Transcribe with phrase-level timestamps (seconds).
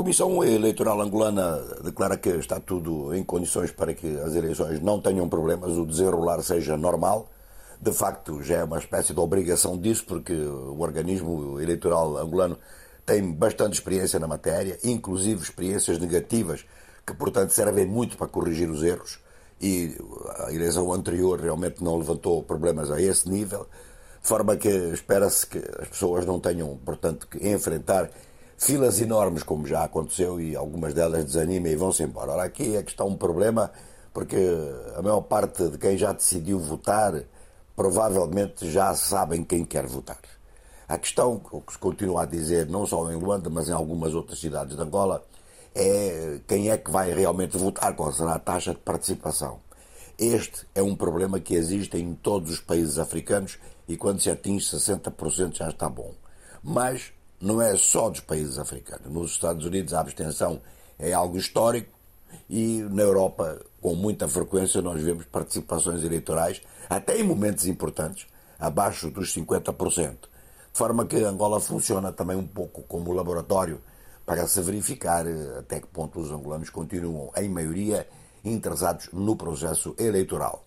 [0.00, 5.28] Comissão Eleitoral Angolana declara que está tudo em condições para que as eleições não tenham
[5.28, 7.28] problemas, o desenrolar seja normal.
[7.78, 12.56] De facto, já é uma espécie de obrigação disso, porque o organismo eleitoral angolano
[13.04, 16.64] tem bastante experiência na matéria, inclusive experiências negativas,
[17.06, 19.18] que, portanto, servem muito para corrigir os erros.
[19.60, 19.98] E
[20.46, 23.66] a eleição anterior realmente não levantou problemas a esse nível,
[24.22, 28.10] de forma que espera-se que as pessoas não tenham, portanto, que enfrentar
[28.60, 32.32] filas enormes, como já aconteceu, e algumas delas desanimam e vão-se embora.
[32.32, 33.70] Ora, aqui é que está um problema,
[34.12, 34.36] porque
[34.96, 37.24] a maior parte de quem já decidiu votar
[37.74, 40.20] provavelmente já sabem quem quer votar.
[40.86, 44.12] A questão, o que se continua a dizer, não só em Luanda, mas em algumas
[44.12, 45.24] outras cidades de Angola,
[45.74, 49.60] é quem é que vai realmente votar, qual será a taxa de participação.
[50.18, 53.58] Este é um problema que existe em todos os países africanos
[53.88, 56.12] e quando se atinge 60% já está bom.
[56.62, 59.10] Mas não é só dos países africanos.
[59.10, 60.60] Nos Estados Unidos a abstenção
[60.98, 61.98] é algo histórico
[62.48, 68.26] e na Europa, com muita frequência, nós vemos participações eleitorais, até em momentos importantes,
[68.58, 70.10] abaixo dos 50%.
[70.72, 73.80] De forma que Angola funciona também um pouco como laboratório
[74.24, 78.06] para se verificar eh, até que ponto os angolanos continuam, em maioria,
[78.44, 80.64] interessados no processo eleitoral.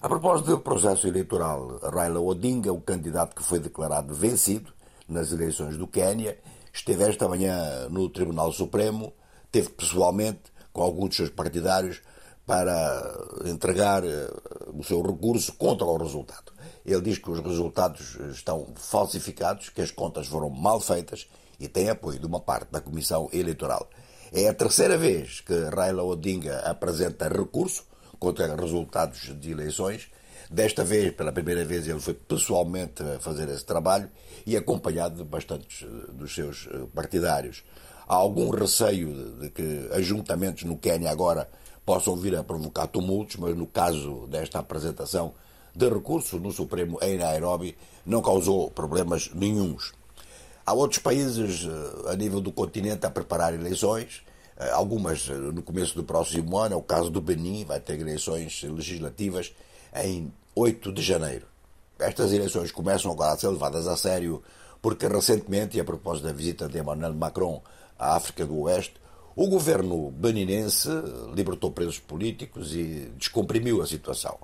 [0.00, 4.72] A propósito do processo eleitoral, Raila Odinga, o candidato que foi declarado vencido,
[5.08, 6.38] nas eleições do Quênia,
[6.72, 9.12] esteve esta manhã no Tribunal Supremo,
[9.50, 12.00] teve pessoalmente com alguns dos seus partidários
[12.46, 13.14] para
[13.44, 14.30] entregar eh,
[14.72, 16.52] o seu recurso contra o resultado.
[16.84, 21.28] Ele diz que os resultados estão falsificados, que as contas foram mal feitas
[21.60, 23.88] e tem apoio de uma parte da Comissão Eleitoral.
[24.32, 27.84] É a terceira vez que Raila Odinga apresenta recurso
[28.18, 30.08] contra resultados de eleições
[30.50, 34.08] Desta vez, pela primeira vez, ele foi pessoalmente fazer esse trabalho
[34.46, 37.62] e acompanhado de bastantes eh, dos seus eh, partidários.
[38.06, 41.46] Há algum receio de que ajuntamentos no Quênia agora
[41.84, 45.34] possam vir a provocar tumultos, mas no caso desta apresentação
[45.74, 49.92] de recurso no Supremo em Nairobi não causou problemas nenhums.
[50.64, 54.22] Há outros países eh, a nível do continente a preparar eleições,
[54.72, 59.52] algumas no começo do próximo ano, é o caso do Benin, vai ter eleições legislativas
[59.94, 61.46] em 8 de janeiro.
[61.98, 64.42] Estas eleições começam agora a ser levadas a sério
[64.80, 67.62] porque recentemente, e a propósito da visita de Emmanuel Macron
[67.98, 68.94] à África do Oeste,
[69.34, 70.88] o governo beninense
[71.34, 74.36] libertou presos políticos e descomprimiu a situação.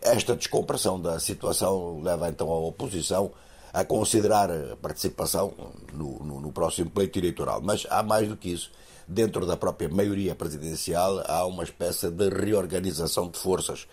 [0.00, 3.32] Esta descompressão da situação leva então a oposição
[3.72, 5.52] a considerar a participação
[5.92, 7.60] no, no, no próximo pleito eleitoral.
[7.60, 8.70] Mas há mais do que isso
[9.08, 13.88] dentro da própria maioria presidencial há uma espécie de reorganização de forças.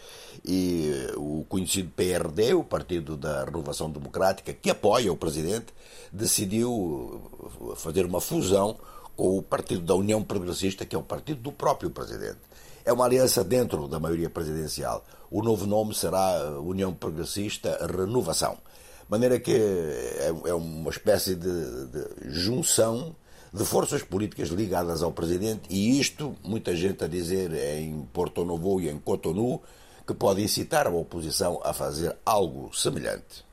[0.46, 5.68] E o conhecido PRD, o Partido da Renovação Democrática, que apoia o presidente,
[6.12, 7.22] decidiu
[7.78, 8.78] fazer uma fusão
[9.16, 12.40] com o Partido da União Progressista, que é o partido do próprio presidente.
[12.84, 15.04] É uma aliança dentro da maioria presidencial.
[15.32, 18.58] O novo nome será União Progressista Renovação.
[19.06, 23.16] De maneira que é, é uma espécie de, de junção
[23.56, 28.82] de forças políticas ligadas ao presidente, e isto, muita gente a dizer em Porto Novo
[28.82, 29.64] e em Cotonou,
[30.06, 33.44] que pode incitar a oposição a fazer algo semelhante.